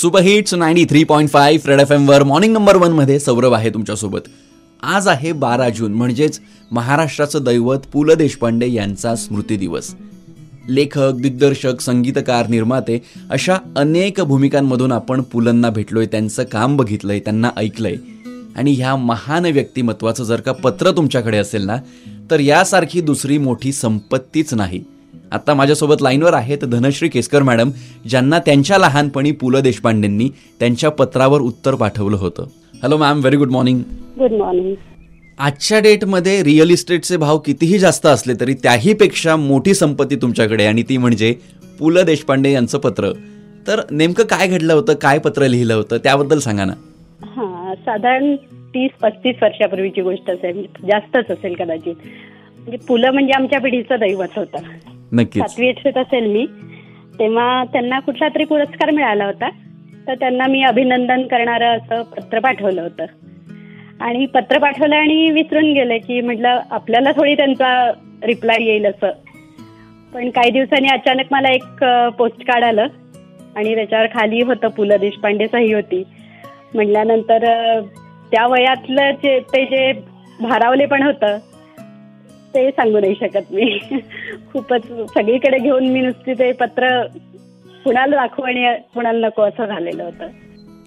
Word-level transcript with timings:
Super hits 0.00 0.54
ninety 0.54 0.84
three 0.84 1.02
point 1.04 1.30
five 1.30 1.68
red 1.68 1.80
F 1.80 1.92
वर 2.08 2.22
morning 2.22 2.52
number 2.52 2.76
वनमध्ये 2.76 3.18
सौरभ 3.20 3.54
आहे 3.54 3.70
तुमच्यासोबत. 3.70 4.20
आज 4.82 5.08
आहे 5.08 5.32
बारा 5.32 5.68
जून 5.68 5.94
म्हणजेच 5.94 6.40
महाराष्ट्राचं 6.72 7.44
दैवत 7.44 7.86
पु 7.92 8.04
ल 8.04 8.14
देशपांडे 8.14 8.68
यांचा 8.70 9.14
स्मृती 9.14 9.56
दिवस. 9.56 9.94
लेखक 10.68 11.16
दिग्दर्शक 11.20 11.80
संगीतकार 11.80 12.48
निर्माते 12.48 13.02
अशा 13.30 13.56
अनेक 13.76 14.20
भूमिकांमधून 14.20 14.92
आपण 14.92 15.22
पुलंना 15.22 15.70
भेटलोय 15.70 16.06
त्यांचं 16.06 16.44
काम 16.44 16.76
बघितलंय 16.76 17.20
त्यांना 17.20 17.50
ऐकलंय. 17.56 17.96
आणि 18.56 18.72
ह्या 18.72 18.94
महान 18.96 19.46
व्यक्तिमत्वाचं 19.46 20.24
जर 20.24 20.40
का 20.40 20.52
पत्र 20.52 20.90
तुमच्याकडे 20.90 21.38
असेल 21.38 21.66
ना 21.66 21.76
तर 22.30 22.40
यासारखी 22.40 23.00
दुसरी 23.00 23.38
मोठी 23.38 23.72
संपत्तीच 23.72 24.54
नाही. 24.54 24.82
आता 25.32 25.54
माझ्यासोबत 25.54 26.02
लाईनवर 26.02 26.34
आहेत 26.34 26.64
धनश्री 26.64 27.08
केसकर 27.08 27.42
मॅडम 27.42 27.70
ज्यांना 28.08 28.38
त्यांच्या 28.38 28.78
लहानपणी 28.78 29.30
पु 29.32 29.50
ल 29.50 29.60
देशपांडेंनी 29.60 30.28
त्यांच्या 30.60 30.90
पत्रावर 30.90 31.40
उत्तर 31.40 31.74
पाठवलं 31.74 32.16
होतं. 32.16 32.46
Hello 32.82 32.96
ma'am 32.96 33.18
very 33.20 33.36
good 33.36 33.50
morning 33.50 33.80
good 34.18 34.32
morning 34.32 34.74
आजच्या 35.38 35.78
डेटमध्ये 35.80 36.42
रिअल 36.44 36.70
इस्टेटचे 36.70 37.16
भाव 37.16 37.38
कितीही 37.38 37.78
जास्त 37.78 38.06
असले 38.06 38.34
तरी 38.40 38.54
त्याहीपेक्षा 38.62 39.36
मोठी 39.36 39.74
संपत्ती 39.74 40.16
तुमच्याकडे 40.16 40.66
आणि 40.66 40.82
ती 40.88 40.96
म्हणजे 40.96 41.34
पु 41.78 41.90
ल 41.90 42.02
देशपांडे 42.02 42.52
यांचं 42.52 42.78
पत्र. 42.78 43.12
तर 43.66 43.80
नेमकं 43.90 44.24
काय 44.24 44.46
घडलं 44.48 44.72
होतं 44.72 44.94
काय 45.02 45.18
पत्र 45.18 45.46
लिहिलं 45.46 45.74
होतं 45.74 45.96
त्याबद्दल 46.04 46.38
सांगा 46.38 46.64
ना. 46.64 46.72
हा 47.26 47.74
साधारण 47.76 48.34
तीस 48.74 48.90
पस्तीस 49.02 49.36
वर्षापूर्वीची 49.42 50.00
गोष्ट 50.02 50.30
असेल 50.30 50.64
जास्तच 50.88 51.30
असेल 51.30 51.54
कदाचित. 51.54 51.94
म्हणजे 52.58 52.76
पुलं 52.88 53.10
म्हणजे 53.12 53.32
आमच्या 53.32 53.60
पिढीचं 53.60 54.00
दैवत 54.00 54.38
होतं. 54.38 54.58
नक्कीच. 55.12 55.42
सातवी 55.42 55.68
इच्छित 55.68 55.98
असेल 55.98 56.26
मी. 56.32 56.46
तेव्हा 57.18 57.64
त्यांना 57.64 58.00
कुठला 58.00 58.28
तरी 58.28 58.44
पुरस्कार 58.44 58.90
मिळाला 58.90 59.24
होता. 59.24 59.48
तर 60.06 60.14
त्यांना 60.14 60.46
मी 60.46 60.62
अभिनंदन 60.62 61.22
करणारं 61.22 61.76
असं 61.76 62.02
पत्र 62.02 62.38
पाठवलं 62.38 62.82
होतं. 62.82 63.04
आणि 64.00 64.26
पत्र 64.26 64.58
पाठवलं 64.58 64.96
आणि 64.96 65.30
विसरून 65.30 65.72
गेले 65.72 65.98
की 65.98 66.20
म्हटलं 66.20 66.60
आपल्याला 66.70 67.12
थोडी 67.12 67.34
त्यांचा 67.34 67.92
रिप्लाय 68.22 68.62
येईल 68.62 68.86
असं. 68.86 69.10
पण 70.14 70.30
काही 70.30 70.50
दिवसांनी 70.50 70.88
अचानक 70.88 71.24
मला 71.30 71.48
एक 71.48 71.84
पोस्ट 72.18 72.42
कार्ड 72.42 72.64
आलं. 72.64 72.86
आणि 73.56 73.74
त्याच्यावर 73.74 74.06
खाली 74.06 74.42
होतं 74.42 74.68
पु 74.68 74.84
ल 74.84 74.92
देशपांडे 74.92 75.46
सही 75.48 75.72
होती. 75.72 76.04
म्हटल्यानंतर 76.74 77.38
त्या 78.30 78.46
वयातलं 78.46 79.10
जे 79.10 79.40
ते 79.40 79.64
जे 79.64 79.92
भारावले 80.40 80.86
पण 80.86 81.02
होतं 81.02 81.38
ते 82.54 82.70
सांगू 82.70 83.00
नाही 83.00 83.14
शकत 83.20 83.52
मी. 83.52 83.78
खूपच 84.52 84.86
सगळीकडे 84.86 85.58
घेऊन 85.58 85.88
मी 85.88 86.00
नुसती 86.00 86.34
ते 86.34 86.52
पत्र 86.52 87.06
कुणाला 87.84 88.16
दाखवू 88.16 88.46
आणि 88.46 88.74
कुणाला 88.94 89.26
नको 89.26 89.42
असं 89.42 89.66
झालेलं 89.66 90.04
होतं. 90.04 90.26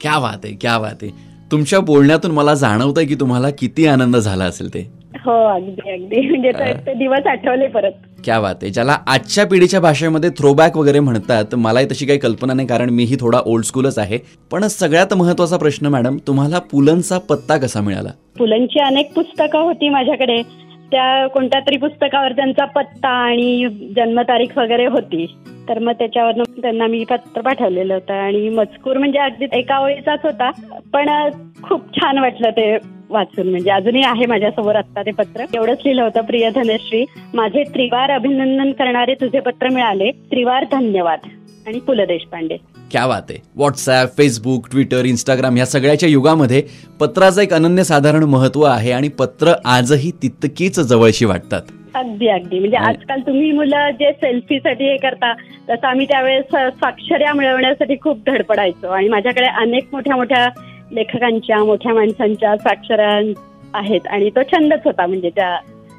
क्या 0.00 0.18
बात 0.18 0.44
आहे 0.44 0.54
क्या 0.54 0.78
बात 0.78 1.02
आहे. 1.02 1.10
तुमच्या 1.52 1.80
बोलण्यातून 1.80 2.30
मला 2.30 2.54
जाणवतंय 2.54 3.04
की 3.04 3.14
तुम्हाला 3.14 3.50
किती 3.50 3.86
आनंद 3.86 4.16
झाला 4.16 4.44
असेल 4.44 4.74
ते. 4.74 4.98
हो 5.24 5.32
अगदी 5.46 5.90
अगदी. 5.90 6.20
म्हणजे 6.28 6.72
दिवस 6.94 7.26
आठवले 7.26 7.66
परत. 7.66 7.92
क्या 8.24 8.40
बात 8.40 8.54
आहे. 8.62 8.70
ज्याला 8.72 8.96
आजच्या 9.06 9.46
पिढीच्या 9.46 9.80
भाषेमध्ये 9.80 10.30
थ्रोबॅक 10.30 10.76
वगैरे 10.76 11.00
म्हणतात 11.00 11.54
मलाही 11.54 11.86
तशी 11.86 12.06
काही 12.06 12.18
कल्पना 12.18 12.52
नाही 12.52 12.68
कारण 12.68 12.90
मीही 12.90 13.16
थोडा 13.20 13.38
ओल्ड 13.46 13.64
स्कूलच 13.64 13.98
आहे. 13.98 14.18
पण 14.50 14.66
सगळ्यात 14.66 15.14
महत्त्वाचा 15.14 15.56
प्रश्न 15.56 15.86
मॅडम 15.86 16.16
तुम्हाला 16.26 16.58
पुलंचा 16.58 17.18
पत्ता 17.18 17.56
कसा 17.56 17.80
मिळाला? 17.80 18.10
पुलंची 18.38 18.80
अनेक 18.80 19.12
पुस्तकं 19.14 19.58
होती 19.58 19.88
माझ्याकडे. 19.88 20.42
त्या 20.90 21.26
कोणत्या 21.26 21.60
तरी 21.60 21.76
पुस्तकावर 21.76 22.32
त्यांचा 22.32 22.64
पत्ता 22.64 23.08
आणि 23.08 23.68
जन्मतारीख 23.96 24.58
वगैरे 24.58 24.86
होती. 24.86 25.34
तर 25.68 25.78
मग 25.78 25.92
त्याच्यावर 25.92 26.32
त्यांना 26.32 26.86
मी 26.86 27.04
पत्र 27.04 27.40
पाठवलेलं 27.40 27.94
होतं 27.94 28.14
आणि 28.14 28.48
मजकूर 28.48 28.98
म्हणजे 28.98 29.18
अगदी 29.18 29.46
एका 29.52 29.78
ओळीचाच 29.78 30.20
होता. 30.22 30.50
पण 30.92 31.30
खूप 31.62 31.96
छान 31.96 32.18
वाटलं 32.18 32.50
ते 32.50 32.76
वाचून. 33.10 33.48
म्हणजे 33.50 33.70
अजूनही 33.70 34.02
आहे 34.02 34.26
माझ्यासमोर 34.26 34.74
आता 34.74 35.02
ते 35.02 35.10
पत्र. 35.10 35.44
एवढंच 35.54 35.78
लिहिलं 35.84 36.02
होतं 36.02 36.20
प्रिय 36.20 36.50
धनश्री. 36.50 37.04
माझे 37.34 37.62
त्रिवार 37.62 38.10
अभिनंदन 38.10 38.72
करणारे 38.72 39.14
तुझे 39.14 39.40
पत्र 39.40 39.68
मिळाले. 39.68 40.10
त्रिवार 40.10 40.64
धन्यवाद. 40.72 41.18
आणि 41.66 41.80
पु 41.80 41.94
ल 41.94 42.00
देशपांडे. 42.04 42.56
क्या 42.92 43.06
बात 43.06 43.22
आहे. 43.30 43.38
व्हॉट्सॲप 43.56 44.16
फेसबुक 44.16 44.68
ट्विटर 44.70 45.04
इंस्टाग्राम 45.04 45.56
या 45.56 45.66
सगळ्याच्या 45.66 46.08
युगामध्ये 46.08 46.62
पत्राचं 47.00 47.40
एक 47.40 47.54
अनन्यसाधारण 47.54 48.24
महत्त्व 48.24 48.62
आहे 48.62 48.92
आणि 48.92 49.08
पत्र 49.08 49.52
आजही 49.64 50.10
तितकीच 50.10 50.80
जवळशी 50.80 51.24
वाटतात. 51.24 51.62
अगदी 51.94 52.28
अगदी. 52.28 52.58
म्हणजे 52.58 52.76
आजकाल 52.76 53.20
तुम्ही 53.20 53.52
मुलं 53.52 53.90
जे 53.90 54.12
सेल्फीसाठी 54.12 54.84
हे 54.84 54.96
करता 54.96 55.32
तसं 55.70 55.86
आम्ही 55.86 56.06
त्यावेळेस 56.06 56.44
स्वाक्षऱ्या 56.50 57.32
मिळवण्यासाठी 57.32 57.96
खूप 58.02 58.18
धडपडायचो. 58.26 58.88
आणि 58.88 59.08
माझ्याकडे 59.08 59.46
अनेक 59.46 59.88
मोठ्या 59.92 60.16
मोठ्या 60.16 60.48
लेखकांच्या 60.92 61.64
मोठ्या 61.64 61.94
माणसांच्या 61.94 62.56
स्वाक्षऱ्या 62.56 63.32
आहेत 63.74 64.06
आणि 64.06 64.30
तो 64.30 64.42
छंदच 64.42 64.80
होता 64.84 65.06
म्हणजे 65.06 65.30
त्या 65.30 65.56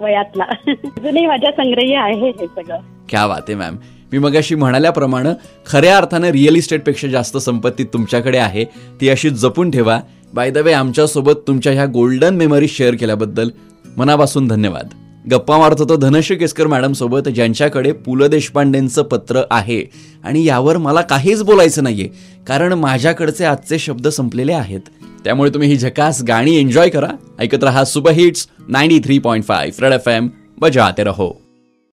वयातला. 0.00 0.44
अजूनही 0.68 1.26
माझ्या 1.26 1.50
संग्रही 1.52 1.94
आहे 1.94 2.28
हे 2.30 2.46
सगळं. 2.46 2.78
क्या 3.08 3.20
आहे 3.20 3.54
मॅम 3.54 3.76
मी 4.12 4.18
मगाशी 4.18 4.54
म्हणाल्याप्रमाणे 4.54 5.30
खऱ्या 5.66 5.96
अर्थानं 5.96 6.28
रिअल 6.28 6.56
इस्टेटपेक्षा 6.56 7.08
जास्त 7.08 7.36
संपत्ती 7.36 7.84
तुमच्याकडे 7.84 8.38
आहे 8.38 8.64
ती 9.00 9.08
अशी 9.08 9.30
जपून 9.30 9.70
ठेवा. 9.70 10.00
बाय 10.34 10.50
द 10.50 10.58
वे 10.58 10.72
आमच्यासोबत 10.72 11.32
तुमच्या 11.46 11.72
ह्या 11.72 11.86
गोल्डन 11.86 12.36
मेमरी 12.36 12.68
शेअर 12.68 12.94
केल्याबद्दल 12.94 13.50
मनापासून 13.96 14.48
धन्यवाद. 14.48 14.88
गप्पा 15.30 15.58
मारत 15.58 15.76
होतो 15.78 15.96
धनश्री 15.96 16.36
केसकर 16.36 16.66
मॅडमसोबत 16.66 17.28
ज्यांच्याकडे 17.28 17.92
पु 17.92 18.16
ल 18.16 18.26
देशपांडेंचं 18.26 19.02
पत्र 19.02 19.42
आहे. 19.50 19.84
आणि 20.24 20.44
यावर 20.44 20.76
मला 20.76 21.00
काहीच 21.00 21.42
बोलायचं 21.42 21.82
नाहीये 21.82 22.08
कारण 22.46 22.72
माझ्याकडचे 22.72 23.44
आजचे 23.44 23.78
शब्द 23.78 24.08
संपलेले 24.08 24.52
आहेत. 24.52 24.80
त्यामुळे 25.24 25.50
तुम्ही 25.50 25.68
ही 25.68 25.76
झकास 25.76 26.22
गाणी 26.28 26.56
एन्जॉय 26.56 26.88
करा. 26.88 27.10
ऐकत 27.38 27.64
रहा 27.64 27.84
super 27.84 28.10
hits 28.10 28.46
ninety 28.68 28.98
three 28.98 29.18
point 29.18 29.44
five 29.44 29.84
red 29.84 29.92
F 29.92 30.08
M 30.08 30.28
बजाते 30.58 31.04
रहो. 31.04 31.41